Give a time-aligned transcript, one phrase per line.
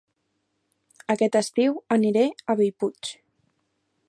[1.15, 3.17] Aquest estiu aniré a Bellpuig